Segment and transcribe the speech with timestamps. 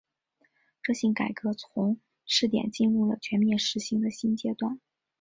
[0.81, 4.81] 这项改革从试点进入了全面实行的新阶段。